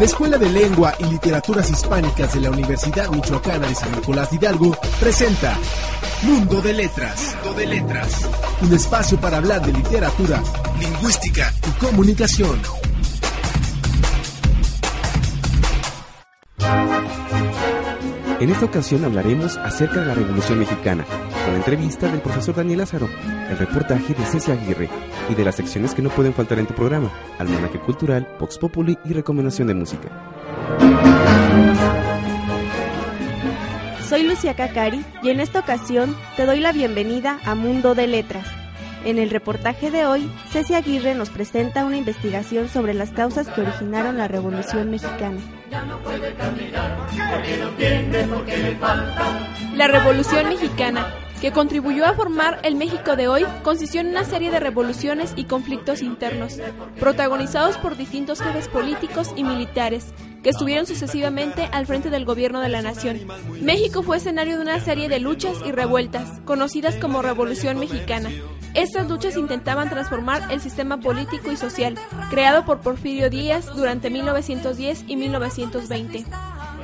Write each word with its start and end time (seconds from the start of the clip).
La 0.00 0.06
Escuela 0.06 0.38
de 0.38 0.48
Lengua 0.48 0.94
y 0.98 1.04
Literaturas 1.04 1.68
Hispánicas 1.68 2.32
de 2.32 2.40
la 2.40 2.50
Universidad 2.50 3.10
Michoacana 3.10 3.68
de 3.68 3.74
San 3.74 3.92
Nicolás 3.92 4.30
de 4.30 4.36
Hidalgo 4.36 4.74
presenta 4.98 5.58
Mundo 6.22 6.62
de 6.62 6.72
Letras. 6.72 7.36
Mundo 7.44 7.58
de 7.58 7.66
Letras. 7.66 8.26
Un 8.62 8.72
espacio 8.72 9.20
para 9.20 9.36
hablar 9.36 9.60
de 9.60 9.74
literatura, 9.74 10.42
lingüística 10.80 11.52
y 11.68 11.84
comunicación. 11.84 12.62
En 18.40 18.48
esta 18.48 18.64
ocasión 18.64 19.04
hablaremos 19.04 19.58
acerca 19.58 20.00
de 20.00 20.06
la 20.06 20.14
Revolución 20.14 20.60
Mexicana, 20.60 21.04
con 21.44 21.52
la 21.52 21.58
entrevista 21.58 22.08
del 22.08 22.20
profesor 22.20 22.54
Daniel 22.54 22.78
Lázaro, 22.78 23.08
el 23.48 23.58
reportaje 23.58 24.14
de 24.14 24.24
Ceci 24.24 24.50
Aguirre 24.50 24.88
y 25.28 25.34
de 25.34 25.44
las 25.44 25.56
secciones 25.56 25.94
que 25.94 26.02
no 26.02 26.10
pueden 26.10 26.34
faltar 26.34 26.58
en 26.58 26.66
tu 26.66 26.74
programa, 26.74 27.10
Almanaque 27.38 27.78
Cultural, 27.78 28.28
Vox 28.38 28.58
Populi 28.58 28.98
y 29.04 29.12
Recomendación 29.12 29.68
de 29.68 29.74
Música. 29.74 30.08
Soy 34.08 34.24
Lucia 34.24 34.54
Cacari 34.54 35.04
y 35.22 35.30
en 35.30 35.40
esta 35.40 35.60
ocasión 35.60 36.16
te 36.36 36.44
doy 36.44 36.60
la 36.60 36.72
bienvenida 36.72 37.38
a 37.44 37.54
Mundo 37.54 37.94
de 37.94 38.06
Letras. 38.06 38.46
En 39.04 39.18
el 39.18 39.30
reportaje 39.30 39.90
de 39.90 40.04
hoy, 40.04 40.30
Ceci 40.50 40.74
Aguirre 40.74 41.14
nos 41.14 41.30
presenta 41.30 41.86
una 41.86 41.96
investigación 41.96 42.68
sobre 42.68 42.92
las 42.92 43.10
causas 43.10 43.48
que 43.48 43.62
originaron 43.62 44.18
la 44.18 44.28
Revolución 44.28 44.90
Mexicana. 44.90 45.38
La 49.74 49.88
Revolución 49.88 50.48
Mexicana, 50.48 51.06
que 51.40 51.52
contribuyó 51.52 52.06
a 52.06 52.14
formar 52.14 52.60
el 52.62 52.74
México 52.74 53.16
de 53.16 53.28
hoy, 53.28 53.44
consistió 53.62 54.00
en 54.00 54.08
una 54.08 54.24
serie 54.24 54.50
de 54.50 54.60
revoluciones 54.60 55.32
y 55.36 55.44
conflictos 55.44 56.02
internos, 56.02 56.58
protagonizados 56.98 57.78
por 57.78 57.96
distintos 57.96 58.40
jefes 58.40 58.68
políticos 58.68 59.32
y 59.36 59.44
militares, 59.44 60.12
que 60.42 60.50
estuvieron 60.50 60.86
sucesivamente 60.86 61.68
al 61.72 61.86
frente 61.86 62.10
del 62.10 62.24
gobierno 62.24 62.60
de 62.60 62.68
la 62.68 62.82
nación. 62.82 63.20
México 63.62 64.02
fue 64.02 64.18
escenario 64.18 64.56
de 64.56 64.62
una 64.62 64.80
serie 64.80 65.08
de 65.08 65.20
luchas 65.20 65.56
y 65.66 65.72
revueltas, 65.72 66.40
conocidas 66.44 66.96
como 66.96 67.22
Revolución 67.22 67.78
Mexicana, 67.78 68.30
estas 68.74 69.08
luchas 69.08 69.36
intentaban 69.36 69.90
transformar 69.90 70.42
el 70.52 70.60
sistema 70.60 71.00
político 71.00 71.50
y 71.50 71.56
social 71.56 71.96
creado 72.30 72.64
por 72.64 72.80
Porfirio 72.80 73.28
Díaz 73.28 73.66
durante 73.74 74.10
1910 74.10 75.04
y 75.08 75.16
1920. 75.16 76.24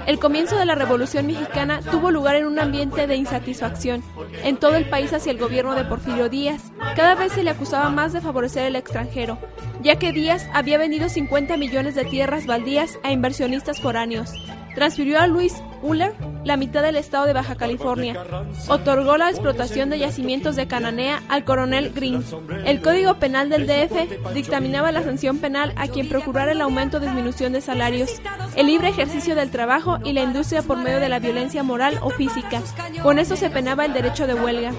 El 0.07 0.21
comienzo 0.21 0.57
de 0.57 0.65
la 0.65 0.77
Revolución 0.77 1.27
Mexicana 1.27 1.81
tuvo 1.91 2.13
lugar 2.13 2.37
en 2.37 2.47
un 2.47 2.61
ambiente 2.61 3.09
de 3.09 3.17
insatisfacción 3.17 4.05
en 4.45 4.57
todo 4.57 4.77
el 4.77 4.89
país 4.89 5.13
hacia 5.13 5.33
el 5.33 5.39
gobierno 5.39 5.75
de 5.75 5.85
Porfirio 5.85 6.29
Díaz. 6.29 6.73
Cada 6.95 7.17
vez 7.17 7.33
se 7.33 7.43
le 7.43 7.51
acusaba 7.51 7.91
más 7.91 8.13
de 8.13 8.21
favorecer 8.21 8.67
el 8.67 8.77
extranjero, 8.77 9.37
ya 9.83 9.99
que 9.99 10.13
Díaz 10.13 10.49
había 10.55 10.79
vendido 10.79 11.09
50 11.09 11.57
millones 11.57 11.97
de 11.97 12.05
tierras 12.05 12.47
baldías 12.47 13.01
a 13.03 13.11
inversionistas 13.11 13.81
foráneos. 13.81 14.33
Transfirió 14.77 15.19
a 15.19 15.27
Luis 15.27 15.55
Uller 15.83 16.15
la 16.47 16.57
mitad 16.57 16.81
del 16.81 16.97
estado 16.97 17.27
de 17.27 17.33
Baja 17.33 17.57
California. 17.57 18.25
Otorgó 18.69 19.17
la 19.17 19.31
explotación 19.31 19.91
de 19.91 19.99
yacimientos 19.99 20.55
de 20.55 20.69
Cananea 20.69 21.25
al 21.29 21.45
coronel 21.45 21.93
Green. 21.93 22.25
El 22.65 22.81
Código 22.81 23.15
Penal 23.15 23.51
del 23.51 23.67
DF 23.67 24.33
dictaminaba 24.33 24.93
la 24.93 25.03
sanción 25.03 25.39
penal 25.39 25.73
a 25.77 25.89
quien 25.89 26.09
procurara 26.09 26.53
el 26.53 26.61
aumento 26.61 26.99
o 26.99 27.01
disminución 27.01 27.53
de 27.53 27.61
salarios, 27.61 28.23
el 28.55 28.69
libre 28.69 28.89
ejercicio 28.89 29.35
del 29.35 29.51
trabajo 29.51 29.99
y 30.05 30.13
la 30.13 30.23
industria 30.23 30.63
por 30.63 30.79
medio 30.79 31.01
de 31.01 31.09
la 31.09 31.19
violencia 31.19 31.65
moral 31.65 31.99
o 32.01 32.11
física. 32.11 32.63
Con 33.03 33.19
eso 33.19 33.35
se 33.35 33.51
penaba 33.51 33.85
el 33.85 33.93
derecho 33.93 34.29
de 34.29 34.35
huelga. 34.35 34.73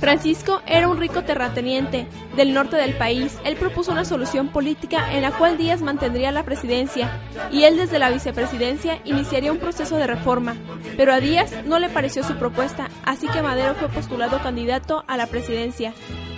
Francisco 0.00 0.62
era 0.66 0.88
un 0.88 0.98
rico 0.98 1.24
terrateniente 1.24 2.06
del 2.34 2.54
norte 2.54 2.76
del 2.76 2.96
país. 2.96 3.38
Él 3.44 3.56
propuso 3.56 3.92
una 3.92 4.06
solución 4.06 4.48
política 4.48 5.14
en 5.14 5.20
la 5.20 5.30
cual 5.30 5.58
Díaz 5.58 5.82
mantendría 5.82 6.32
la 6.32 6.42
presidencia 6.42 7.20
y 7.52 7.64
él 7.64 7.76
desde 7.76 7.98
la 7.98 8.08
vicepresidencia 8.08 8.98
iniciaría 9.04 9.52
un 9.52 9.58
proceso 9.58 9.96
de 9.96 10.06
reforma. 10.06 10.56
Pero 10.96 11.12
a 11.12 11.20
Díaz 11.20 11.52
no 11.66 11.78
le 11.78 11.90
pareció 11.90 12.24
su 12.24 12.34
propuesta, 12.36 12.88
así 13.04 13.28
que 13.28 13.42
Madero 13.42 13.74
fue 13.74 13.88
postulado 13.88 14.42
candidato 14.42 15.04
a 15.06 15.18
la 15.18 15.26
presidencia 15.26 15.92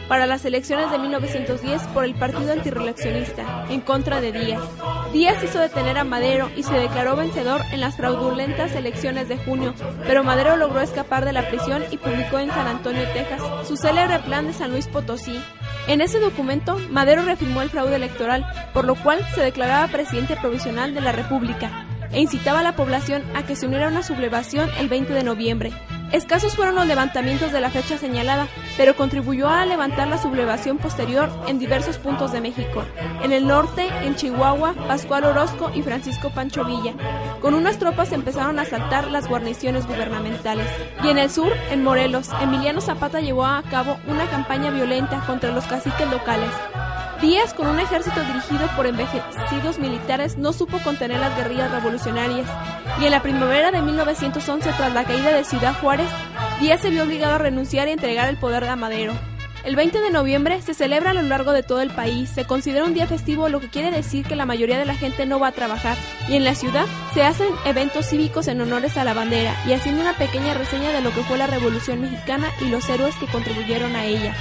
para 0.08 0.26
las 0.26 0.44
elecciones 0.44 0.90
de 0.90 0.98
1910 0.98 1.82
por 1.88 2.04
el 2.04 2.14
Partido 2.14 2.52
Antireeleccionista, 2.52 3.66
en 3.70 3.80
contra 3.80 4.20
de 4.20 4.32
Díaz. 4.32 4.62
Díaz 5.12 5.42
hizo 5.42 5.58
detener 5.58 5.98
a 5.98 6.04
Madero 6.04 6.50
y 6.56 6.62
se 6.62 6.74
declaró 6.74 7.16
vencedor 7.16 7.62
en 7.72 7.80
las 7.80 7.96
fraudulentas 7.96 8.74
elecciones 8.74 9.28
de 9.28 9.38
junio, 9.38 9.74
pero 10.06 10.24
Madero 10.24 10.56
logró 10.56 10.80
escapar 10.80 11.24
de 11.24 11.32
la 11.32 11.48
prisión 11.48 11.84
y 11.90 11.98
publicó 11.98 12.38
en 12.38 12.50
San 12.50 12.66
Antonio, 12.66 13.02
Texas, 13.12 13.42
su 13.66 13.76
célebre 13.76 14.18
plan 14.20 14.46
de 14.46 14.52
San 14.52 14.70
Luis 14.70 14.88
Potosí. 14.88 15.38
En 15.88 16.00
ese 16.00 16.20
documento, 16.20 16.78
Madero 16.90 17.22
reafirmó 17.22 17.62
el 17.62 17.70
fraude 17.70 17.96
electoral, 17.96 18.46
por 18.72 18.84
lo 18.84 18.94
cual 18.94 19.26
se 19.34 19.40
declaraba 19.40 19.88
presidente 19.88 20.36
provisional 20.36 20.94
de 20.94 21.00
la 21.00 21.12
República 21.12 21.86
e 22.12 22.20
incitaba 22.20 22.60
a 22.60 22.62
la 22.62 22.76
población 22.76 23.22
a 23.34 23.44
que 23.44 23.56
se 23.56 23.66
uniera 23.66 23.86
a 23.86 23.90
una 23.90 24.02
sublevación 24.02 24.70
el 24.78 24.88
20 24.88 25.12
de 25.12 25.24
noviembre. 25.24 25.72
Escasos 26.12 26.54
fueron 26.56 26.74
los 26.74 26.86
levantamientos 26.86 27.52
de 27.52 27.60
la 27.62 27.70
fecha 27.70 27.96
señalada, 27.96 28.46
pero 28.76 28.94
contribuyó 28.94 29.48
a 29.48 29.64
levantar 29.64 30.08
la 30.08 30.18
sublevación 30.18 30.76
posterior 30.76 31.30
en 31.46 31.58
diversos 31.58 31.96
puntos 31.96 32.32
de 32.32 32.42
México. 32.42 32.84
En 33.22 33.32
el 33.32 33.46
norte, 33.46 33.88
en 34.02 34.14
Chihuahua, 34.14 34.74
Pascual 34.86 35.24
Orozco 35.24 35.70
y 35.74 35.80
Francisco 35.80 36.28
Pancho 36.28 36.66
Villa. 36.66 36.92
Con 37.40 37.54
unas 37.54 37.78
tropas 37.78 38.12
empezaron 38.12 38.58
a 38.58 38.62
asaltar 38.62 39.10
las 39.10 39.26
guarniciones 39.26 39.86
gubernamentales. 39.86 40.68
Y 41.02 41.08
en 41.08 41.16
el 41.16 41.30
sur, 41.30 41.50
en 41.70 41.82
Morelos, 41.82 42.28
Emiliano 42.42 42.82
Zapata 42.82 43.20
llevó 43.20 43.46
a 43.46 43.62
cabo 43.70 43.96
una 44.06 44.28
campaña 44.28 44.70
violenta 44.70 45.24
contra 45.26 45.50
los 45.50 45.64
caciques 45.64 46.10
locales. 46.10 46.50
Díaz, 47.22 47.54
con 47.54 47.68
un 47.68 47.78
ejército 47.78 48.20
dirigido 48.20 48.66
por 48.74 48.84
envejecidos 48.84 49.78
militares, 49.78 50.36
no 50.36 50.52
supo 50.52 50.78
contener 50.78 51.20
las 51.20 51.36
guerrillas 51.36 51.70
revolucionarias, 51.70 52.48
y 53.00 53.04
en 53.04 53.10
la 53.10 53.22
primavera 53.22 53.70
de 53.70 53.82
1911, 53.82 54.70
tras 54.76 54.92
la 54.92 55.04
caída 55.04 55.32
de 55.32 55.44
Ciudad 55.44 55.74
Juárez, 55.80 56.08
Díaz 56.60 56.80
se 56.80 56.90
vio 56.90 57.02
obligado 57.02 57.34
a 57.34 57.38
renunciar 57.38 57.88
y 57.88 57.92
entregar 57.92 58.28
el 58.28 58.36
poder 58.36 58.64
a 58.64 58.76
Madero. 58.76 59.14
El 59.64 59.76
20 59.76 60.00
de 60.00 60.10
noviembre 60.10 60.60
se 60.60 60.74
celebra 60.74 61.10
a 61.10 61.14
lo 61.14 61.22
largo 61.22 61.52
de 61.52 61.62
todo 61.62 61.80
el 61.80 61.90
país, 61.90 62.28
se 62.28 62.44
considera 62.44 62.84
un 62.84 62.94
día 62.94 63.06
festivo, 63.06 63.48
lo 63.48 63.60
que 63.60 63.68
quiere 63.68 63.92
decir 63.92 64.26
que 64.26 64.34
la 64.34 64.44
mayoría 64.44 64.76
de 64.76 64.84
la 64.84 64.96
gente 64.96 65.24
no 65.24 65.38
va 65.38 65.48
a 65.48 65.52
trabajar, 65.52 65.96
y 66.28 66.34
en 66.34 66.44
la 66.44 66.56
ciudad 66.56 66.86
se 67.14 67.22
hacen 67.22 67.48
eventos 67.64 68.06
cívicos 68.06 68.48
en 68.48 68.60
honores 68.60 68.96
a 68.96 69.04
la 69.04 69.14
bandera 69.14 69.54
y 69.66 69.72
haciendo 69.72 70.00
una 70.00 70.16
pequeña 70.16 70.54
reseña 70.54 70.90
de 70.90 71.00
lo 71.00 71.12
que 71.12 71.22
fue 71.22 71.38
la 71.38 71.46
Revolución 71.46 72.00
Mexicana 72.00 72.48
y 72.60 72.70
los 72.70 72.88
héroes 72.88 73.14
que 73.16 73.26
contribuyeron 73.26 73.94
a 73.94 74.04
ella. 74.04 74.34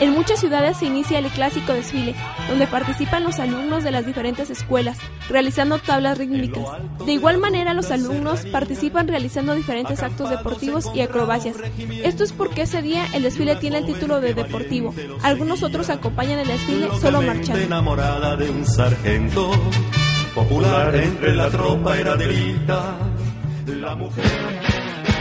En 0.00 0.12
muchas 0.12 0.40
ciudades 0.40 0.78
se 0.78 0.86
inicia 0.86 1.18
el 1.18 1.28
clásico 1.28 1.72
desfile, 1.72 2.14
donde 2.48 2.66
participan 2.66 3.22
los 3.22 3.38
alumnos 3.38 3.84
de 3.84 3.92
las 3.92 4.04
diferentes 4.04 4.50
escuelas, 4.50 4.98
realizando 5.28 5.78
tablas 5.78 6.18
rítmicas. 6.18 6.64
De 7.06 7.12
igual 7.12 7.38
manera, 7.38 7.74
los 7.74 7.90
alumnos 7.90 8.44
participan 8.46 9.06
realizando 9.06 9.54
diferentes 9.54 10.02
actos 10.02 10.30
deportivos 10.30 10.90
y 10.94 11.00
acrobacias. 11.00 11.56
Esto 12.02 12.24
es 12.24 12.32
porque 12.32 12.62
ese 12.62 12.82
día 12.82 13.06
el 13.14 13.22
desfile 13.22 13.56
tiene 13.56 13.78
el 13.78 13.86
título 13.86 14.20
de 14.20 14.34
deportivo. 14.34 14.94
Algunos 15.22 15.62
otros 15.62 15.90
acompañan 15.90 16.40
el 16.40 16.48
desfile 16.48 16.88
solo 17.00 17.22
marchando. 17.22 17.62
enamorada 17.62 18.36
de 18.36 18.50
un 18.50 18.66
sargento, 18.66 19.50
popular 20.34 20.94
entre 20.96 21.34
la 21.34 21.48
tropa 21.48 21.96
era 21.96 22.16
la 23.66 23.94
mujer. 23.94 24.24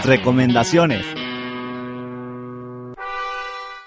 Recomendaciones. 0.03 1.22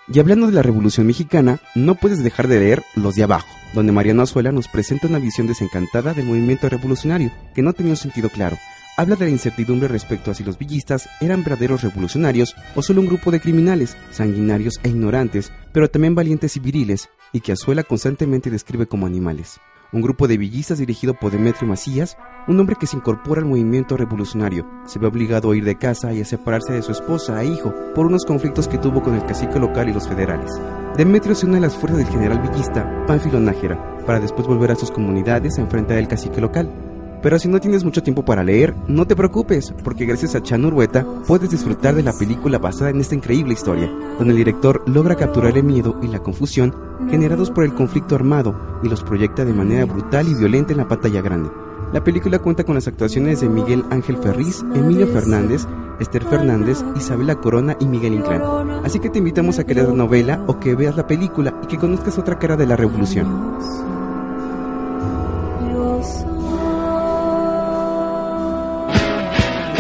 Y 0.08 0.20
hablando 0.20 0.46
de 0.46 0.52
la 0.52 0.62
Revolución 0.62 1.06
Mexicana, 1.06 1.58
no 1.74 1.96
puedes 1.96 2.22
dejar 2.22 2.46
de 2.46 2.60
leer 2.60 2.82
Los 2.94 3.16
de 3.16 3.24
Abajo, 3.24 3.48
donde 3.74 3.90
Mariano 3.90 4.22
Azuela 4.22 4.52
nos 4.52 4.68
presenta 4.68 5.08
una 5.08 5.18
visión 5.18 5.48
desencantada 5.48 6.14
del 6.14 6.26
movimiento 6.26 6.68
revolucionario, 6.68 7.32
que 7.54 7.62
no 7.62 7.72
tenía 7.72 7.92
un 7.92 7.96
sentido 7.96 8.28
claro. 8.28 8.56
Habla 8.96 9.16
de 9.16 9.24
la 9.24 9.32
incertidumbre 9.32 9.88
respecto 9.88 10.30
a 10.30 10.34
si 10.34 10.44
los 10.44 10.58
villistas 10.58 11.08
eran 11.20 11.42
verdaderos 11.42 11.82
revolucionarios 11.82 12.54
o 12.76 12.82
solo 12.82 13.00
un 13.00 13.08
grupo 13.08 13.32
de 13.32 13.40
criminales, 13.40 13.96
sanguinarios 14.12 14.74
e 14.84 14.90
ignorantes, 14.90 15.50
pero 15.72 15.90
también 15.90 16.14
valientes 16.14 16.56
y 16.56 16.60
viriles, 16.60 17.08
y 17.32 17.40
que 17.40 17.52
Azuela 17.52 17.82
constantemente 17.82 18.48
describe 18.48 18.86
como 18.86 19.06
animales 19.06 19.58
un 19.96 20.02
grupo 20.02 20.28
de 20.28 20.36
villistas 20.36 20.78
dirigido 20.78 21.14
por 21.14 21.32
Demetrio 21.32 21.66
Macías, 21.66 22.18
un 22.46 22.60
hombre 22.60 22.76
que 22.78 22.86
se 22.86 22.96
incorpora 22.96 23.40
al 23.40 23.48
movimiento 23.48 23.96
revolucionario. 23.96 24.68
Se 24.84 24.98
ve 24.98 25.06
obligado 25.06 25.50
a 25.50 25.56
ir 25.56 25.64
de 25.64 25.78
casa 25.78 26.12
y 26.12 26.20
a 26.20 26.24
separarse 26.24 26.74
de 26.74 26.82
su 26.82 26.92
esposa 26.92 27.42
e 27.42 27.46
hijo 27.46 27.74
por 27.94 28.06
unos 28.06 28.26
conflictos 28.26 28.68
que 28.68 28.78
tuvo 28.78 29.02
con 29.02 29.14
el 29.14 29.24
cacique 29.24 29.58
local 29.58 29.88
y 29.88 29.94
los 29.94 30.06
federales. 30.06 30.52
Demetrio 30.96 31.34
se 31.34 31.46
une 31.46 31.56
a 31.56 31.60
las 31.60 31.76
fuerzas 31.76 31.98
del 31.98 32.08
general 32.08 32.40
villista 32.40 33.06
Pánfilo 33.06 33.40
Nájera 33.40 33.96
para 34.04 34.20
después 34.20 34.46
volver 34.46 34.70
a 34.70 34.76
sus 34.76 34.90
comunidades 34.90 35.58
a 35.58 35.62
enfrentar 35.62 35.96
al 35.96 36.08
cacique 36.08 36.40
local. 36.42 36.85
Pero 37.26 37.40
si 37.40 37.48
no 37.48 37.60
tienes 37.60 37.82
mucho 37.82 38.04
tiempo 38.04 38.24
para 38.24 38.44
leer, 38.44 38.72
no 38.86 39.04
te 39.04 39.16
preocupes, 39.16 39.74
porque 39.82 40.06
gracias 40.06 40.36
a 40.36 40.42
Chan 40.44 40.64
Urbueta 40.64 41.04
puedes 41.26 41.50
disfrutar 41.50 41.96
de 41.96 42.04
la 42.04 42.12
película 42.12 42.58
basada 42.58 42.90
en 42.90 43.00
esta 43.00 43.16
increíble 43.16 43.52
historia, 43.52 43.90
donde 44.16 44.30
el 44.30 44.36
director 44.36 44.84
logra 44.86 45.16
capturar 45.16 45.58
el 45.58 45.64
miedo 45.64 45.98
y 46.04 46.06
la 46.06 46.20
confusión 46.20 46.72
generados 47.10 47.50
por 47.50 47.64
el 47.64 47.74
conflicto 47.74 48.14
armado 48.14 48.78
y 48.84 48.88
los 48.88 49.02
proyecta 49.02 49.44
de 49.44 49.52
manera 49.52 49.86
brutal 49.86 50.28
y 50.28 50.36
violenta 50.36 50.70
en 50.70 50.78
la 50.78 50.86
pantalla 50.86 51.20
grande. 51.20 51.50
La 51.92 52.04
película 52.04 52.38
cuenta 52.38 52.62
con 52.62 52.76
las 52.76 52.86
actuaciones 52.86 53.40
de 53.40 53.48
Miguel 53.48 53.84
Ángel 53.90 54.18
Ferriz, 54.18 54.64
Emilio 54.72 55.08
Fernández, 55.08 55.66
Esther 55.98 56.22
Fernández, 56.26 56.84
Isabela 56.94 57.34
Corona 57.34 57.76
y 57.80 57.86
Miguel 57.86 58.14
Inclán. 58.14 58.84
Así 58.84 59.00
que 59.00 59.10
te 59.10 59.18
invitamos 59.18 59.58
a 59.58 59.64
que 59.64 59.74
leas 59.74 59.88
la 59.88 59.94
novela 59.94 60.44
o 60.46 60.60
que 60.60 60.76
veas 60.76 60.96
la 60.96 61.08
película 61.08 61.58
y 61.64 61.66
que 61.66 61.76
conozcas 61.76 62.18
otra 62.18 62.38
cara 62.38 62.56
de 62.56 62.66
la 62.66 62.76
revolución. 62.76 64.05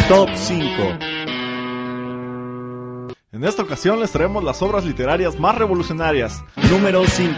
Top 0.08 0.28
5 0.32 0.66
En 3.32 3.42
esta 3.42 3.62
ocasión 3.62 3.98
les 3.98 4.12
traemos 4.12 4.44
las 4.44 4.62
obras 4.62 4.84
literarias 4.84 5.36
más 5.40 5.58
revolucionarias. 5.58 6.44
Número 6.70 7.04
5 7.04 7.34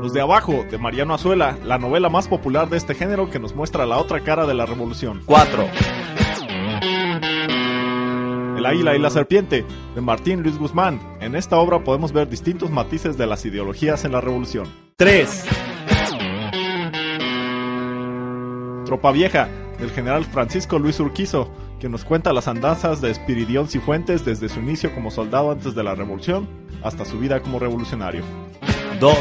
Los 0.00 0.14
de 0.14 0.20
Abajo, 0.22 0.64
de 0.70 0.78
Mariano 0.78 1.12
Azuela, 1.12 1.58
la 1.62 1.76
novela 1.76 2.08
más 2.08 2.26
popular 2.26 2.70
de 2.70 2.78
este 2.78 2.94
género 2.94 3.28
que 3.28 3.38
nos 3.38 3.54
muestra 3.54 3.84
la 3.84 3.98
otra 3.98 4.20
cara 4.20 4.46
de 4.46 4.54
la 4.54 4.64
revolución. 4.64 5.20
4 5.26 5.68
El 8.56 8.64
Águila 8.64 8.96
y 8.96 8.98
la 8.98 9.10
Serpiente, 9.10 9.66
de 9.94 10.00
Martín 10.00 10.42
Luis 10.42 10.56
Guzmán. 10.58 11.18
En 11.20 11.36
esta 11.36 11.58
obra 11.58 11.84
podemos 11.84 12.12
ver 12.12 12.30
distintos 12.30 12.70
matices 12.70 13.18
de 13.18 13.26
las 13.26 13.44
ideologías 13.44 14.06
en 14.06 14.12
la 14.12 14.22
revolución. 14.22 14.72
3 14.96 15.44
Tropa 18.86 19.10
Vieja, 19.10 19.48
del 19.78 19.90
general 19.90 20.24
Francisco 20.24 20.78
Luis 20.78 20.98
Urquizo, 21.00 21.50
que 21.78 21.88
nos 21.88 22.04
cuenta 22.04 22.32
las 22.32 22.48
andanzas 22.48 23.00
de 23.00 23.10
Espiridión 23.10 23.68
Cifuentes 23.68 24.24
desde 24.24 24.48
su 24.48 24.60
inicio 24.60 24.94
como 24.94 25.10
soldado 25.10 25.50
antes 25.50 25.74
de 25.74 25.82
la 25.82 25.94
revolución 25.94 26.48
hasta 26.82 27.04
su 27.04 27.18
vida 27.18 27.40
como 27.40 27.58
revolucionario. 27.58 28.22
2 29.00 29.16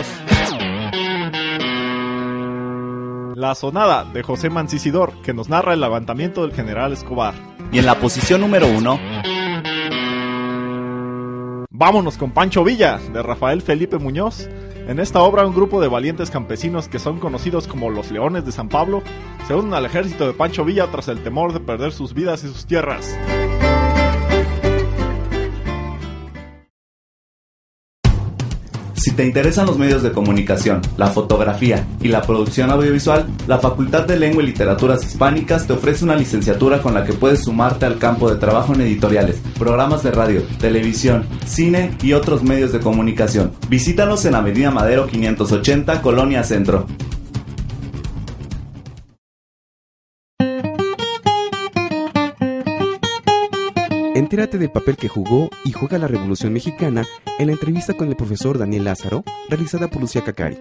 La 3.36 3.54
Sonada, 3.56 4.06
de 4.06 4.24
José 4.24 4.50
Mancisidor, 4.50 5.22
que 5.22 5.34
nos 5.34 5.50
narra 5.50 5.74
el 5.74 5.81
levantamiento 5.81 6.44
del 6.44 6.54
general 6.54 6.94
Escobar. 6.94 7.34
Y 7.72 7.80
en 7.80 7.86
la 7.86 7.96
posición 7.96 8.42
número 8.42 8.68
1 8.68 9.00
Vámonos 11.78 12.18
con 12.18 12.31
Pancho 12.31 12.63
Villa, 12.63 13.00
de 13.12 13.22
Rafael 13.22 13.62
Felipe 13.62 13.98
Muñoz. 13.98 14.48
En 14.87 14.99
esta 14.99 15.23
obra, 15.23 15.47
un 15.47 15.55
grupo 15.55 15.81
de 15.81 15.87
valientes 15.87 16.29
campesinos 16.29 16.87
que 16.87 16.99
son 16.99 17.19
conocidos 17.19 17.67
como 17.67 17.89
los 17.89 18.11
Leones 18.11 18.45
de 18.45 18.51
San 18.51 18.69
Pablo 18.69 19.01
se 19.47 19.55
unen 19.55 19.73
al 19.73 19.85
ejército 19.85 20.27
de 20.27 20.33
Pancho 20.33 20.63
Villa 20.63 20.87
tras 20.91 21.07
el 21.07 21.23
temor 21.23 21.53
de 21.53 21.59
perder 21.59 21.91
sus 21.91 22.13
vidas 22.13 22.43
y 22.43 22.47
sus 22.49 22.67
tierras. 22.67 23.17
Si 29.06 29.12
te 29.12 29.24
interesan 29.24 29.68
los 29.68 29.78
medios 29.78 30.02
de 30.02 30.12
comunicación, 30.12 30.81
la 30.98 31.06
fotografía 31.06 31.86
y 32.02 32.07
la 32.07 32.24
producción 32.24 32.72
audiovisual, 32.72 33.28
la 33.46 33.60
Facultad 33.60 34.07
de 34.07 34.18
Lengua 34.18 34.42
y 34.42 34.48
Literaturas 34.48 35.06
Hispánicas 35.06 35.68
te 35.68 35.74
ofrece 35.74 36.04
una 36.04 36.16
licenciatura 36.16 36.81
con 36.81 36.96
la 36.96 37.06
que 37.06 37.13
puedes 37.13 37.44
sumarte 37.44 37.86
al 37.86 38.00
campo 38.00 38.31
de 38.31 38.40
trabajo 38.40 38.74
en 38.74 38.81
editoriales, 38.81 39.44
programas 39.60 40.02
de 40.02 40.10
radio, 40.10 40.42
televisión, 40.60 41.28
cine 41.46 41.96
y 42.02 42.13
otros 42.13 42.42
medios 42.42 42.72
de 42.72 42.80
comunicación. 42.80 43.52
Visítanos 43.69 44.25
en 44.25 44.34
Avenida 44.34 44.72
Madero 44.72 45.06
580, 45.06 46.02
Colonia 46.02 46.44
Centro. 46.44 46.88
Entérate 54.35 54.57
del 54.57 54.69
papel 54.69 54.97
que 54.97 55.07
jugó 55.07 55.49
y 55.63 55.71
juega 55.71 55.97
la 55.97 56.09
Revolución 56.09 56.51
Mexicana 56.51 57.05
en 57.39 57.47
la 57.47 57.53
entrevista 57.53 57.93
con 57.93 58.09
el 58.09 58.17
profesor 58.17 58.57
Daniel 58.57 58.83
Lázaro, 58.83 59.23
realizada 59.47 59.87
por 59.87 60.01
Lucía 60.01 60.25
Cacari. 60.25 60.57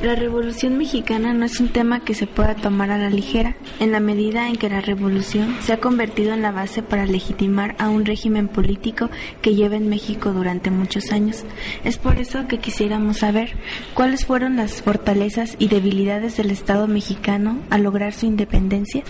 La 0.00 0.14
Revolución 0.14 0.78
Mexicana 0.78 1.34
no 1.34 1.44
es 1.44 1.60
un 1.60 1.68
tema 1.68 2.00
que 2.00 2.14
se 2.14 2.26
pueda 2.26 2.54
tomar 2.54 2.90
a 2.90 2.96
la 2.96 3.10
ligera, 3.10 3.54
en 3.80 3.92
la 3.92 4.00
medida 4.00 4.48
en 4.48 4.56
que 4.56 4.70
la 4.70 4.80
revolución 4.80 5.58
se 5.60 5.74
ha 5.74 5.78
convertido 5.78 6.32
en 6.32 6.40
la 6.40 6.52
base 6.52 6.82
para 6.82 7.04
legitimar 7.04 7.76
a 7.78 7.90
un 7.90 8.06
régimen 8.06 8.48
político 8.48 9.10
que 9.42 9.54
lleva 9.54 9.76
en 9.76 9.90
México 9.90 10.32
durante 10.32 10.70
muchos 10.70 11.12
años. 11.12 11.44
Es 11.84 11.98
por 11.98 12.16
eso 12.16 12.48
que 12.48 12.60
quisiéramos 12.60 13.18
saber 13.18 13.58
cuáles 13.92 14.24
fueron 14.24 14.56
las 14.56 14.80
fortalezas 14.80 15.54
y 15.58 15.68
debilidades 15.68 16.38
del 16.38 16.50
Estado 16.50 16.88
mexicano 16.88 17.58
al 17.68 17.82
lograr 17.82 18.14
su 18.14 18.24
independencia. 18.24 19.04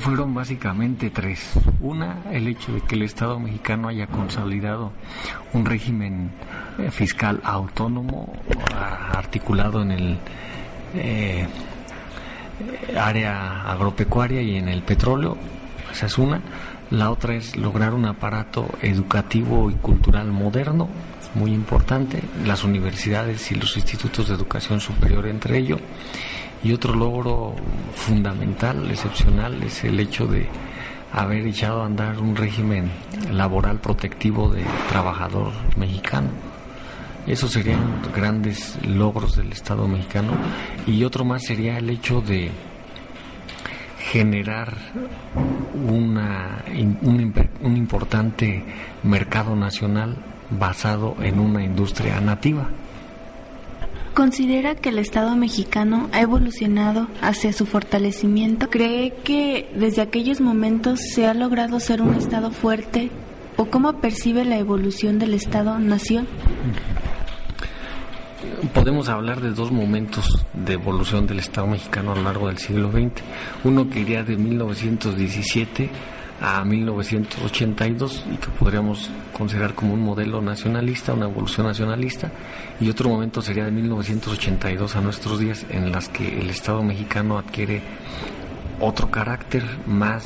Fueron 0.00 0.32
básicamente 0.34 1.10
tres. 1.10 1.52
Una, 1.80 2.18
el 2.32 2.46
hecho 2.48 2.72
de 2.72 2.80
que 2.80 2.94
el 2.94 3.02
Estado 3.02 3.38
mexicano 3.38 3.88
haya 3.88 4.06
consolidado 4.06 4.92
un 5.52 5.64
régimen 5.66 6.30
eh, 6.78 6.90
fiscal 6.90 7.40
autónomo 7.44 8.32
a- 8.74 9.18
articulado 9.18 9.82
en 9.82 9.90
el 9.90 10.18
eh, 10.94 11.46
área 12.98 13.62
agropecuaria 13.70 14.40
y 14.40 14.56
en 14.56 14.68
el 14.68 14.82
petróleo. 14.82 15.36
Esa 15.92 16.06
es 16.06 16.16
una. 16.16 16.40
La 16.90 17.10
otra 17.10 17.34
es 17.34 17.56
lograr 17.56 17.92
un 17.92 18.06
aparato 18.06 18.66
educativo 18.80 19.70
y 19.70 19.74
cultural 19.74 20.28
moderno, 20.32 20.88
muy 21.34 21.52
importante, 21.52 22.22
las 22.46 22.64
universidades 22.64 23.50
y 23.52 23.56
los 23.56 23.76
institutos 23.76 24.28
de 24.28 24.34
educación 24.34 24.80
superior 24.80 25.26
entre 25.26 25.58
ellos. 25.58 25.80
Y 26.64 26.72
otro 26.72 26.94
logro 26.94 27.54
fundamental, 27.94 28.90
excepcional, 28.90 29.62
es 29.62 29.84
el 29.84 30.00
hecho 30.00 30.26
de 30.26 30.48
haber 31.12 31.46
echado 31.46 31.82
a 31.82 31.86
andar 31.86 32.18
un 32.18 32.34
régimen 32.36 32.90
laboral 33.32 33.78
protectivo 33.78 34.48
del 34.50 34.66
trabajador 34.88 35.52
mexicano. 35.76 36.28
Esos 37.26 37.52
serían 37.52 38.00
grandes 38.14 38.78
logros 38.86 39.36
del 39.36 39.52
Estado 39.52 39.86
mexicano. 39.86 40.32
Y 40.86 41.04
otro 41.04 41.24
más 41.24 41.44
sería 41.44 41.78
el 41.78 41.90
hecho 41.90 42.20
de 42.22 42.50
generar 44.10 44.74
una, 45.74 46.64
un, 47.02 47.32
imp- 47.32 47.50
un 47.60 47.76
importante 47.76 48.64
mercado 49.02 49.54
nacional 49.54 50.16
basado 50.50 51.16
en 51.20 51.38
una 51.38 51.62
industria 51.62 52.20
nativa. 52.20 52.66
¿Considera 54.18 54.74
que 54.74 54.88
el 54.88 54.98
Estado 54.98 55.36
mexicano 55.36 56.10
ha 56.12 56.20
evolucionado 56.20 57.06
hacia 57.22 57.52
su 57.52 57.66
fortalecimiento? 57.66 58.68
¿Cree 58.68 59.12
que 59.22 59.70
desde 59.76 60.02
aquellos 60.02 60.40
momentos 60.40 60.98
se 61.14 61.28
ha 61.28 61.34
logrado 61.34 61.78
ser 61.78 62.02
un 62.02 62.14
Estado 62.14 62.50
fuerte? 62.50 63.12
¿O 63.56 63.66
cómo 63.66 64.00
percibe 64.00 64.44
la 64.44 64.58
evolución 64.58 65.20
del 65.20 65.34
Estado-nación? 65.34 66.26
Podemos 68.74 69.08
hablar 69.08 69.40
de 69.40 69.52
dos 69.52 69.70
momentos 69.70 70.44
de 70.52 70.72
evolución 70.72 71.28
del 71.28 71.38
Estado 71.38 71.68
mexicano 71.68 72.10
a 72.10 72.16
lo 72.16 72.22
largo 72.22 72.48
del 72.48 72.58
siglo 72.58 72.90
XX. 72.90 73.22
Uno 73.62 73.88
que 73.88 74.00
iría 74.00 74.24
de 74.24 74.36
1917 74.36 75.90
a 76.40 76.64
1982 76.64 78.26
y 78.32 78.36
que 78.36 78.48
podríamos 78.48 79.10
considerar 79.32 79.74
como 79.74 79.94
un 79.94 80.00
modelo 80.00 80.40
nacionalista, 80.40 81.12
una 81.12 81.26
evolución 81.26 81.66
nacionalista. 81.66 82.30
Y 82.80 82.88
otro 82.88 83.08
momento 83.08 83.42
sería 83.42 83.64
de 83.64 83.70
1982 83.70 84.96
a 84.96 85.00
nuestros 85.00 85.38
días 85.38 85.66
en 85.70 85.90
las 85.92 86.08
que 86.08 86.40
el 86.40 86.50
Estado 86.50 86.82
mexicano 86.82 87.38
adquiere 87.38 87.82
otro 88.80 89.10
carácter 89.10 89.64
más 89.86 90.24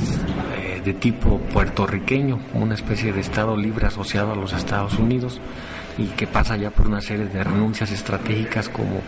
eh, 0.58 0.82
de 0.84 0.92
tipo 0.94 1.38
puertorriqueño, 1.38 2.38
una 2.54 2.74
especie 2.74 3.12
de 3.12 3.20
Estado 3.20 3.56
libre 3.56 3.86
asociado 3.86 4.32
a 4.32 4.36
los 4.36 4.52
Estados 4.52 4.98
Unidos 4.98 5.40
y 5.98 6.06
que 6.06 6.26
pasa 6.26 6.56
ya 6.56 6.70
por 6.70 6.86
una 6.86 7.00
serie 7.00 7.26
de 7.26 7.44
renuncias 7.44 7.90
estratégicas 7.90 8.68
como 8.68 9.00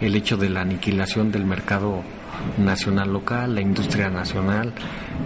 el 0.00 0.14
hecho 0.14 0.36
de 0.36 0.48
la 0.48 0.62
aniquilación 0.62 1.30
del 1.30 1.44
mercado 1.44 2.02
nacional 2.58 3.12
local, 3.12 3.54
la 3.54 3.60
industria 3.60 4.08
nacional, 4.08 4.72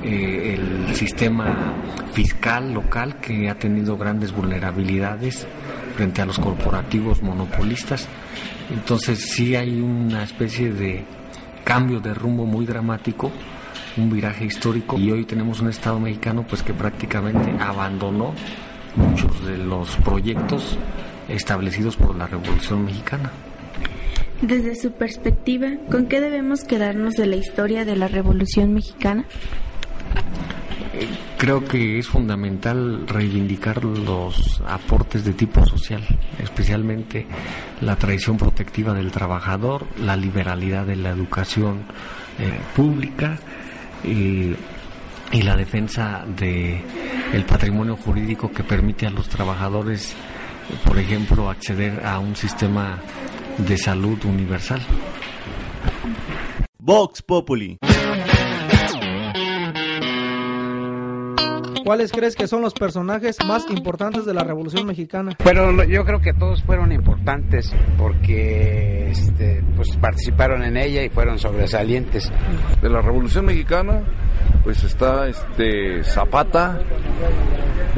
eh, 0.03 0.57
el 0.59 0.95
sistema 0.95 1.75
fiscal 2.13 2.73
local 2.73 3.21
que 3.21 3.49
ha 3.49 3.55
tenido 3.55 3.97
grandes 3.97 4.33
vulnerabilidades 4.33 5.47
frente 5.95 6.23
a 6.23 6.27
los 6.27 6.39
corporativos 6.39 7.23
monopolistas. 7.23 8.09
Entonces 8.73 9.31
sí 9.31 9.55
hay 9.55 9.81
una 9.81 10.25
especie 10.25 10.73
de 10.73 11.05
cambio 11.63 12.01
de 12.01 12.13
rumbo 12.15 12.45
muy 12.45 12.67
dramático, 12.67 13.31
un 13.97 14.11
viraje 14.11 14.45
histórico 14.45 14.99
y 14.99 15.11
hoy 15.13 15.25
tenemos 15.25 15.61
un 15.61 15.69
Estado 15.69 16.01
mexicano 16.01 16.45
pues 16.49 16.63
que 16.63 16.75
prácticamente 16.75 17.55
abandonó 17.63 18.35
muchos 18.97 19.45
de 19.47 19.59
los 19.59 19.97
proyectos 19.97 20.77
establecidos 21.29 21.97
por 21.97 22.17
la 22.17 22.27
Revolución 22.27 22.85
Mexicana. 22.85 23.33
Desde 24.43 24.77
su 24.77 24.93
perspectiva, 24.93 25.69
¿con 25.91 26.07
qué 26.07 26.21
debemos 26.21 26.65
quedarnos 26.65 27.15
de 27.15 27.27
la 27.27 27.37
historia 27.37 27.85
de 27.85 27.97
la 27.97 28.09
Revolución 28.09 28.75
Mexicana? 28.75 29.25
Creo 31.39 31.65
que 31.65 31.99
es 31.99 32.07
fundamental 32.07 33.07
reivindicar 33.07 33.85
los 33.85 34.63
aportes 34.67 35.25
de 35.25 35.33
tipo 35.33 35.65
social, 35.67 36.03
especialmente 36.39 37.27
la 37.81 37.97
tradición 37.97 38.37
protectiva 38.37 38.95
del 38.95 39.11
trabajador, 39.11 39.87
la 40.01 40.17
liberalidad 40.17 40.87
de 40.87 40.97
la 40.97 41.11
educación 41.11 41.85
eh, 42.39 42.59
pública 42.75 43.39
y, 44.05 44.55
y 45.33 45.43
la 45.43 45.57
defensa 45.57 46.25
de 46.37 46.81
el 47.33 47.45
patrimonio 47.45 47.97
jurídico 47.97 48.53
que 48.53 48.63
permite 48.63 49.07
a 49.07 49.11
los 49.11 49.29
trabajadores, 49.29 50.15
por 50.85 50.99
ejemplo, 50.99 51.51
acceder 51.51 52.05
a 52.05 52.19
un 52.19 52.37
sistema 52.37 52.99
de 53.59 53.77
salud 53.79 54.25
universal. 54.25 54.81
Vox 56.79 57.23
Populi. 57.23 57.79
¿Cuáles 61.85 62.13
crees 62.13 62.35
que 62.35 62.47
son 62.49 62.63
los 62.63 62.73
personajes 62.73 63.37
más 63.47 63.69
importantes 63.69 64.25
de 64.25 64.33
la 64.33 64.43
Revolución 64.43 64.87
Mexicana? 64.87 65.33
Pero 65.45 65.85
yo 65.85 66.05
creo 66.07 66.21
que 66.21 66.33
todos 66.33 66.63
fueron 66.63 66.93
importantes 66.93 67.75
porque 67.99 69.11
este, 69.11 69.63
pues 69.77 69.95
participaron 69.99 70.63
en 70.63 70.79
ella 70.79 71.03
y 71.03 71.11
fueron 71.11 71.39
sobresalientes. 71.39 72.33
De 72.81 72.89
la 72.89 73.03
Revolución 73.03 73.45
Mexicana, 73.45 74.03
pues 74.63 74.83
está 74.83 75.29
este 75.29 76.03
Zapata, 76.05 76.81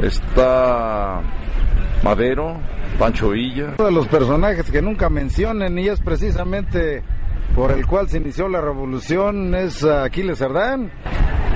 está 0.03 1.21
Madero, 2.07 2.55
Pancho 2.97 3.31
Villa. 3.31 3.73
Uno 3.77 3.85
de 3.85 3.91
los 3.91 4.07
personajes 4.07 4.71
que 4.71 4.81
nunca 4.81 5.09
mencionen 5.09 5.77
y 5.77 5.89
es 5.89 5.99
precisamente 5.99 7.03
por 7.53 7.73
el 7.73 7.85
cual 7.85 8.07
se 8.07 8.19
inició 8.19 8.47
la 8.47 8.61
revolución 8.61 9.53
es 9.53 9.83
Aquiles 9.83 10.37
Cerdán, 10.37 10.89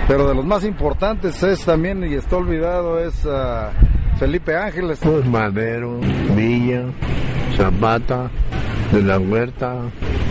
pero 0.09 0.27
de 0.27 0.35
los 0.35 0.45
más 0.45 0.65
importantes 0.65 1.41
es 1.41 1.63
también, 1.63 2.03
y 2.03 2.15
está 2.15 2.35
olvidado, 2.35 2.99
es 2.99 3.23
uh, 3.23 3.69
Felipe 4.19 4.53
Ángeles. 4.57 4.99
Pues 5.01 5.25
Madero, 5.25 6.01
Villa, 6.35 6.83
Zapata, 7.55 8.29
de 8.91 9.03
la 9.03 9.19
Huerta 9.19 9.75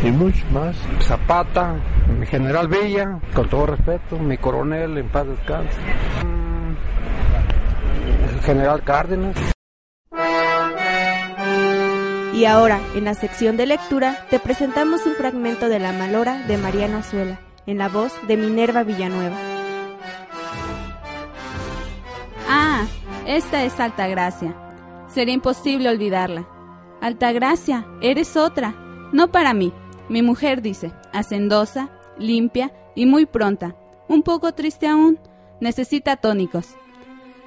y 0.04 0.10
muchos 0.10 0.44
más. 0.52 0.76
Zapata, 1.00 1.76
mi 2.18 2.26
general 2.26 2.68
Villa, 2.68 3.18
con 3.34 3.48
todo 3.48 3.68
respeto, 3.68 4.18
mi 4.18 4.36
coronel 4.36 4.98
en 4.98 5.08
paz 5.08 5.26
descanse. 5.28 5.80
El 8.34 8.40
general 8.42 8.82
Cárdenas. 8.82 9.49
Y 12.32 12.44
ahora, 12.44 12.80
en 12.94 13.04
la 13.04 13.14
sección 13.14 13.56
de 13.56 13.66
lectura, 13.66 14.26
te 14.30 14.38
presentamos 14.38 15.04
un 15.04 15.14
fragmento 15.14 15.68
de 15.68 15.80
La 15.80 15.92
Malora 15.92 16.46
de 16.46 16.58
Mariano 16.58 16.98
Azuela, 16.98 17.40
en 17.66 17.78
la 17.78 17.88
voz 17.88 18.12
de 18.28 18.36
Minerva 18.36 18.84
Villanueva. 18.84 19.36
Ah, 22.48 22.86
esta 23.26 23.64
es 23.64 23.80
Altagracia. 23.80 24.54
Sería 25.08 25.34
imposible 25.34 25.88
olvidarla. 25.88 26.46
Altagracia, 27.00 27.86
eres 28.00 28.36
otra. 28.36 28.74
No 29.12 29.32
para 29.32 29.52
mí. 29.52 29.72
Mi 30.08 30.22
mujer 30.22 30.62
dice, 30.62 30.92
hacendosa, 31.12 31.90
limpia 32.16 32.72
y 32.94 33.06
muy 33.06 33.26
pronta. 33.26 33.74
Un 34.08 34.22
poco 34.22 34.52
triste 34.52 34.86
aún. 34.86 35.18
Necesita 35.60 36.16
tónicos. 36.16 36.76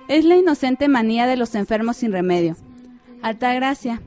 Es 0.09 0.25
la 0.25 0.35
inocente 0.35 0.89
manía 0.89 1.25
de 1.25 1.37
los 1.37 1.55
enfermos 1.55 1.97
sin 1.97 2.11
remedio. 2.11 2.57
Altagracia, 3.21 4.01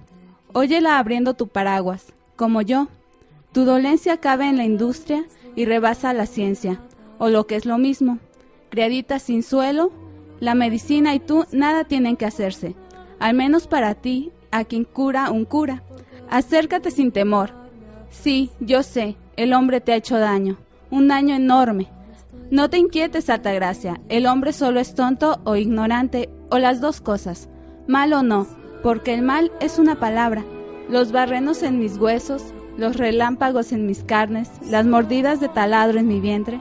Óyela 0.59 0.99
abriendo 0.99 1.35
tu 1.35 1.49
paraguas, 1.49 2.15
como 2.35 2.63
yo. 2.63 2.89
Tu 3.53 3.67
dolencia 3.67 4.17
cabe 4.17 4.49
en 4.49 4.57
la 4.57 4.65
industria 4.65 5.27
y 5.55 5.67
rebasa 5.67 6.15
la 6.15 6.25
ciencia, 6.25 6.81
o 7.19 7.29
lo 7.29 7.47
que 7.47 7.57
es 7.57 7.67
lo 7.67 7.77
mismo. 7.77 8.21
Criadita 8.71 9.19
sin 9.19 9.43
suelo, 9.43 9.93
la 10.41 10.55
medicina 10.55 11.15
y 11.15 11.21
tú 11.21 11.45
nada 11.53 11.85
tienen 11.85 12.17
que 12.17 12.25
hacerse, 12.25 12.75
al 13.19 13.35
menos 13.35 13.67
para 13.67 13.97
ti, 13.97 14.33
a 14.51 14.65
quien 14.65 14.85
cura 14.85 15.31
un 15.31 15.45
cura. 15.45 15.83
Acércate 16.31 16.91
sin 16.91 17.13
temor. 17.13 17.51
Sí, 18.09 18.51
yo 18.59 18.83
sé, 18.83 19.17
el 19.37 19.53
hombre 19.53 19.83
te 19.83 19.93
ha 19.93 19.97
hecho 19.97 20.17
daño, 20.17 20.57
un 20.91 21.07
daño 21.07 21.35
enorme. 21.35 21.89
No 22.51 22.71
te 22.71 22.79
inquietes, 22.79 23.29
Altagracia, 23.29 24.01
el 24.09 24.25
hombre 24.25 24.55
solo 24.55 24.81
es 24.81 24.95
tonto 24.95 25.39
o 25.45 25.57
ignorante, 25.57 26.31
o 26.49 26.57
las 26.57 26.81
dos 26.81 27.03
cosas, 27.03 27.47
mal 27.87 28.15
o 28.15 28.23
no, 28.23 28.47
porque 28.87 29.13
el 29.13 29.23
mal 29.23 29.51
es 29.61 29.81
una 29.81 29.97
palabra. 29.97 30.45
Los 30.89 31.11
barrenos 31.11 31.65
en 31.65 31.81
mis 31.81 31.97
huesos, 31.97 32.55
los 32.79 32.95
relámpagos 32.95 33.73
en 33.73 33.85
mis 33.85 34.05
carnes, 34.05 34.49
las 34.71 34.87
mordidas 34.87 35.41
de 35.41 35.49
taladro 35.49 35.99
en 35.99 36.07
mi 36.07 36.21
vientre, 36.21 36.61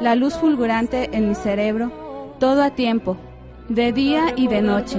la 0.00 0.16
luz 0.16 0.34
fulgurante 0.34 1.10
en 1.12 1.28
mi 1.28 1.36
cerebro, 1.36 1.92
todo 2.40 2.64
a 2.64 2.70
tiempo, 2.70 3.16
de 3.68 3.92
día 3.92 4.34
y 4.34 4.48
de 4.48 4.62
noche. 4.62 4.98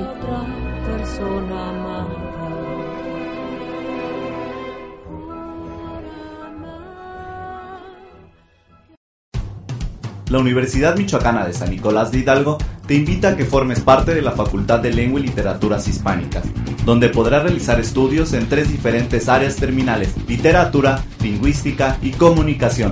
La 10.30 10.40
Universidad 10.40 10.96
Michoacana 10.96 11.46
de 11.46 11.52
San 11.52 11.70
Nicolás 11.70 12.14
de 12.14 12.20
Hidalgo 12.20 12.58
te 12.92 12.98
invita 12.98 13.30
a 13.30 13.38
que 13.38 13.46
formes 13.46 13.80
parte 13.80 14.14
de 14.14 14.22
la 14.22 14.34
Facultad 14.34 14.82
de 14.82 14.92
Lengua 14.92 15.22
y 15.22 15.24
Literaturas 15.24 15.88
Hispánicas, 15.88 16.44
donde 16.84 17.08
podrás 17.08 17.44
realizar 17.44 17.80
estudios 17.80 18.34
en 18.34 18.50
tres 18.50 18.70
diferentes 18.70 19.30
áreas 19.30 19.56
terminales, 19.56 20.14
literatura, 20.28 21.02
lingüística 21.22 21.98
y 22.02 22.12
comunicación. 22.12 22.92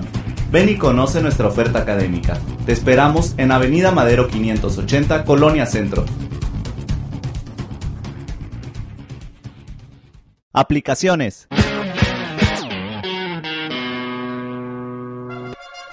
Ven 0.54 0.70
y 0.70 0.78
conoce 0.78 1.22
nuestra 1.22 1.50
oferta 1.50 1.80
académica. 1.80 2.40
Te 2.66 2.72
esperamos 2.72 3.34
en 3.36 3.52
Avenida 3.52 3.92
Madero 3.92 4.30
580, 4.30 5.26
Colonia 5.26 5.66
Centro. 5.66 6.06
Aplicaciones. 10.54 11.50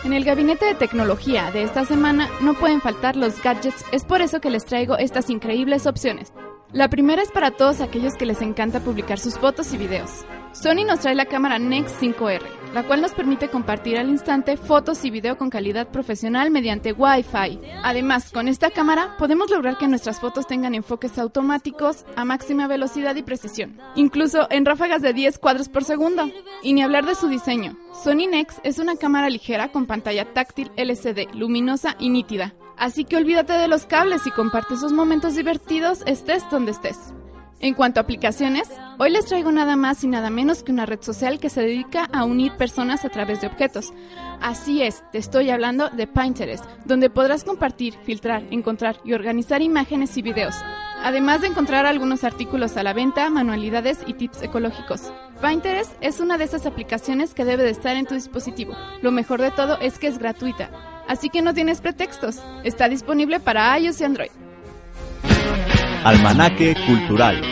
En 0.07 0.13
el 0.13 0.23
gabinete 0.23 0.65
de 0.67 0.77
tecnología 0.77 1.51
de 1.51 1.65
esta 1.65 1.85
semana 1.85 2.31
no 2.41 2.55
pueden 2.55 2.81
faltar 2.81 3.17
los 3.17 3.43
gadgets, 3.43 3.85
es 3.91 4.05
por 4.05 4.21
eso 4.21 4.41
que 4.41 4.51
les 4.51 4.65
traigo 4.65 4.97
estas 4.97 5.31
increíbles 5.31 5.85
opciones. 5.85 6.33
La 6.73 6.89
primera 6.89 7.23
es 7.23 7.33
para 7.33 7.51
todos 7.51 7.81
aquellos 7.81 8.15
que 8.15 8.25
les 8.25 8.41
encanta 8.41 8.79
publicar 8.79 9.19
sus 9.19 9.37
fotos 9.37 9.73
y 9.73 9.79
videos. 9.79 10.25
Sony 10.63 10.87
nos 10.87 11.01
trae 11.01 11.15
la 11.15 11.27
cámara 11.27 11.59
Nex 11.59 12.01
5R, 12.01 12.41
la 12.73 12.83
cual 12.85 13.03
nos 13.03 13.13
permite 13.13 13.51
compartir 13.51 13.99
al 13.99 14.09
instante 14.09 14.57
fotos 14.57 15.05
y 15.05 15.11
video 15.11 15.37
con 15.37 15.51
calidad 15.51 15.89
profesional 15.89 16.51
mediante 16.51 16.95
Wi-Fi. 16.95 17.61
Además, 17.85 18.31
con 18.33 18.49
esta 18.49 18.71
cámara 18.71 19.17
podemos 19.19 19.51
lograr 19.51 19.77
que 19.77 19.87
nuestras 19.87 20.19
fotos 20.19 20.47
tengan 20.47 20.75
enfoques 20.75 21.19
automáticos 21.19 22.07
a 22.17 22.25
máxima 22.25 22.69
velocidad 22.69 23.15
y 23.17 23.23
precisión, 23.23 23.79
incluso 23.97 24.47
en 24.51 24.65
ráfagas 24.65 25.03
de 25.03 25.13
10 25.13 25.39
cuadros 25.39 25.69
por 25.69 25.85
segundo. 25.85 26.31
Y 26.63 26.73
ni 26.73 26.83
hablar 26.83 27.05
de 27.05 27.17
su 27.17 27.29
diseño. 27.29 27.77
Sony 27.93 28.27
Nex 28.27 28.57
es 28.65 28.79
una 28.79 28.97
cámara 28.97 29.29
ligera 29.29 29.73
con 29.73 29.85
pantalla 29.85 30.33
táctil 30.33 30.73
LCD, 30.77 31.35
luminosa 31.35 31.97
y 31.99 32.09
nítida. 32.09 32.55
Así 32.79 33.05
que 33.05 33.19
olvídate 33.19 33.53
de 33.53 33.69
los 33.69 33.85
cables 33.85 34.27
y 34.27 34.31
comparte 34.31 34.75
esos 34.75 34.95
momentos 34.95 35.35
divertidos 35.35 36.03
estés 36.07 36.49
donde 36.51 36.73
estés. 36.73 37.13
En 37.59 37.73
cuanto 37.73 38.01
a 38.01 38.03
aplicaciones, 38.03 38.69
hoy 38.99 39.11
les 39.11 39.25
traigo 39.25 39.51
nada 39.51 39.77
más 39.77 40.05
y 40.05 40.09
nada 40.09 40.29
menos 40.29 40.63
que 40.63 40.73
una 40.73 40.85
red 40.85 41.01
social 41.01 41.41
que 41.41 41.49
se 41.49 41.63
dedica 41.63 42.05
a 42.13 42.25
unir 42.25 42.53
personas 42.53 43.07
a 43.07 43.09
través 43.09 43.41
de 43.41 43.47
objetos. 43.47 43.95
Así 44.43 44.83
es, 44.83 45.03
te 45.11 45.17
estoy 45.17 45.49
hablando 45.49 45.89
de 45.89 46.07
Pinterest, 46.07 46.65
donde 46.85 47.09
podrás 47.09 47.45
compartir, 47.45 47.95
filtrar, 48.05 48.43
encontrar 48.51 49.01
y 49.05 49.15
organizar 49.15 49.63
imágenes 49.63 50.19
y 50.19 50.23
videos. 50.23 50.55
Además 51.03 51.41
de 51.41 51.47
encontrar 51.47 51.87
algunos 51.87 52.25
artículos 52.25 52.77
a 52.77 52.83
la 52.83 52.93
venta, 52.93 53.31
manualidades 53.31 54.01
y 54.07 54.15
tips 54.15 54.43
ecológicos. 54.43 55.11
Pinterest 55.41 55.93
es 56.03 56.21
una 56.21 56.37
de 56.37 56.45
esas 56.45 56.67
aplicaciones 56.67 57.33
que 57.33 57.47
debe 57.47 57.63
de 57.63 57.71
estar 57.71 57.97
en 57.97 58.07
tu 58.07 58.15
dispositivo. 58.15 58.77
Lo 59.01 59.13
mejor 59.13 59.41
de 59.41 59.51
todo 59.51 59.79
es 59.81 59.99
que 59.99 60.09
es 60.09 60.19
gratuita, 60.19 60.71
así 61.09 61.31
que 61.31 61.41
no 61.41 61.55
tienes 61.55 61.81
pretextos. 61.81 62.43
Está 62.65 62.91
disponible 62.91 63.41
para 63.41 63.79
iOS 63.79 64.01
y 64.03 64.05
Android. 64.05 64.46
Almanaque 66.07 66.77
Cultural. 66.87 67.43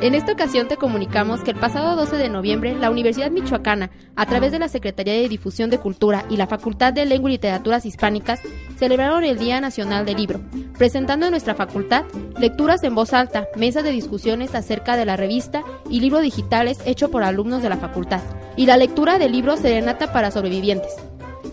En 0.00 0.16
esta 0.16 0.32
ocasión 0.32 0.66
te 0.66 0.76
comunicamos 0.76 1.42
que 1.42 1.52
el 1.52 1.56
pasado 1.56 1.94
12 1.94 2.16
de 2.16 2.28
noviembre 2.28 2.74
la 2.74 2.90
Universidad 2.90 3.30
Michoacana, 3.30 3.90
a 4.16 4.26
través 4.26 4.50
de 4.50 4.58
la 4.58 4.66
Secretaría 4.66 5.12
de 5.12 5.28
Difusión 5.28 5.70
de 5.70 5.78
Cultura 5.78 6.24
y 6.28 6.36
la 6.36 6.48
Facultad 6.48 6.92
de 6.92 7.06
Lengua 7.06 7.30
y 7.30 7.34
Literaturas 7.34 7.86
Hispánicas, 7.86 8.40
celebraron 8.76 9.22
el 9.22 9.38
Día 9.38 9.60
Nacional 9.60 10.04
del 10.06 10.16
Libro, 10.16 10.40
presentando 10.76 11.26
en 11.26 11.30
nuestra 11.30 11.54
facultad 11.54 12.04
lecturas 12.36 12.82
en 12.82 12.96
voz 12.96 13.12
alta, 13.12 13.46
mesas 13.54 13.84
de 13.84 13.92
discusiones 13.92 14.56
acerca 14.56 14.96
de 14.96 15.04
la 15.04 15.16
revista 15.16 15.62
y 15.88 16.00
libros 16.00 16.22
digitales 16.22 16.80
hecho 16.84 17.12
por 17.12 17.22
alumnos 17.22 17.62
de 17.62 17.68
la 17.68 17.76
facultad, 17.76 18.22
y 18.56 18.66
la 18.66 18.76
lectura 18.76 19.20
de 19.20 19.28
libros 19.28 19.60
serenata 19.60 20.12
para 20.12 20.32
sobrevivientes. 20.32 20.96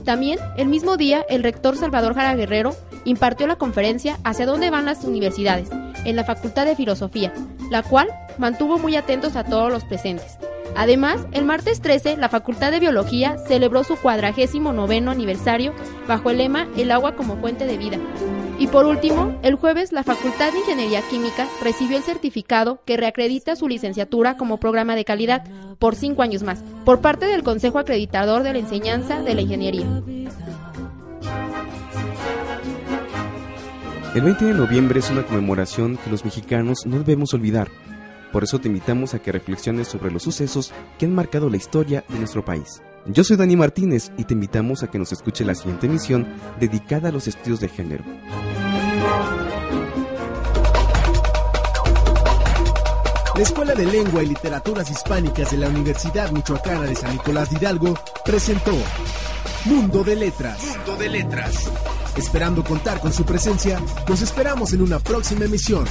También, 0.05 0.39
el 0.57 0.67
mismo 0.67 0.97
día, 0.97 1.25
el 1.29 1.43
rector 1.43 1.77
Salvador 1.77 2.15
Jara 2.15 2.35
Guerrero 2.35 2.75
impartió 3.05 3.47
la 3.47 3.55
conferencia 3.55 4.17
Hacia 4.23 4.45
dónde 4.45 4.69
van 4.69 4.85
las 4.85 5.03
universidades, 5.03 5.69
en 6.05 6.15
la 6.15 6.23
Facultad 6.23 6.65
de 6.65 6.75
Filosofía, 6.75 7.33
la 7.69 7.83
cual 7.83 8.09
mantuvo 8.37 8.79
muy 8.79 8.95
atentos 8.95 9.35
a 9.35 9.43
todos 9.43 9.71
los 9.71 9.83
presentes. 9.83 10.37
Además, 10.75 11.25
el 11.31 11.45
martes 11.45 11.81
13, 11.81 12.17
la 12.17 12.29
Facultad 12.29 12.71
de 12.71 12.79
Biología 12.79 13.37
celebró 13.47 13.83
su 13.83 13.97
cuadragésimo 13.97 14.73
noveno 14.73 15.11
aniversario 15.11 15.73
bajo 16.07 16.29
el 16.29 16.37
lema 16.37 16.67
El 16.77 16.91
agua 16.91 17.15
como 17.15 17.37
fuente 17.37 17.65
de 17.65 17.77
vida. 17.77 17.97
Y 18.61 18.67
por 18.67 18.85
último, 18.85 19.39
el 19.41 19.55
jueves, 19.55 19.91
la 19.91 20.03
Facultad 20.03 20.51
de 20.51 20.59
Ingeniería 20.59 21.01
Química 21.09 21.47
recibió 21.63 21.97
el 21.97 22.03
certificado 22.03 22.83
que 22.85 22.95
reacredita 22.95 23.55
su 23.55 23.67
licenciatura 23.67 24.37
como 24.37 24.59
programa 24.59 24.95
de 24.95 25.03
calidad 25.03 25.43
por 25.79 25.95
cinco 25.95 26.21
años 26.21 26.43
más, 26.43 26.63
por 26.85 27.01
parte 27.01 27.25
del 27.25 27.41
Consejo 27.41 27.79
Acreditador 27.79 28.43
de 28.43 28.53
la 28.53 28.59
Enseñanza 28.59 29.23
de 29.23 29.33
la 29.33 29.41
Ingeniería. 29.41 29.87
El 34.13 34.21
20 34.21 34.45
de 34.45 34.53
noviembre 34.53 34.99
es 34.99 35.09
una 35.09 35.25
conmemoración 35.25 35.97
que 35.97 36.11
los 36.11 36.23
mexicanos 36.23 36.85
no 36.85 36.99
debemos 36.99 37.33
olvidar. 37.33 37.67
Por 38.31 38.43
eso 38.43 38.59
te 38.59 38.67
invitamos 38.67 39.15
a 39.15 39.19
que 39.23 39.31
reflexiones 39.31 39.87
sobre 39.87 40.11
los 40.11 40.21
sucesos 40.21 40.71
que 40.99 41.07
han 41.07 41.15
marcado 41.15 41.49
la 41.49 41.57
historia 41.57 42.03
de 42.07 42.19
nuestro 42.19 42.45
país. 42.45 42.83
Yo 43.07 43.23
soy 43.23 43.35
Dani 43.35 43.55
Martínez 43.55 44.11
y 44.17 44.25
te 44.25 44.33
invitamos 44.33 44.83
a 44.83 44.87
que 44.87 44.99
nos 44.99 45.11
escuche 45.11 45.43
la 45.43 45.55
siguiente 45.55 45.87
emisión 45.87 46.27
dedicada 46.59 47.09
a 47.09 47.11
los 47.11 47.27
estudios 47.27 47.59
de 47.59 47.67
género. 47.67 48.03
La 53.35 53.41
Escuela 53.41 53.73
de 53.73 53.85
Lengua 53.85 54.21
y 54.21 54.27
Literaturas 54.27 54.91
Hispánicas 54.91 55.49
de 55.49 55.57
la 55.57 55.69
Universidad 55.69 56.31
Michoacana 56.31 56.81
de 56.81 56.95
San 56.95 57.13
Nicolás 57.13 57.49
de 57.49 57.57
Hidalgo 57.57 57.97
presentó 58.23 58.73
Mundo 59.65 60.03
de 60.03 60.15
Letras. 60.15 60.59
Mundo 60.77 60.95
de 60.97 61.09
Letras. 61.09 61.71
Esperando 62.15 62.63
contar 62.63 62.99
con 62.99 63.11
su 63.11 63.23
presencia, 63.23 63.79
nos 64.07 64.21
esperamos 64.21 64.73
en 64.73 64.81
una 64.83 64.99
próxima 64.99 65.45
emisión. 65.45 65.85